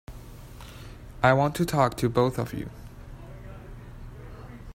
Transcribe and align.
I 1.21 1.31
want 1.33 1.53
to 1.57 1.63
talk 1.63 1.95
to 1.97 2.09
both 2.09 2.39
of 2.39 2.55
you. 2.55 2.71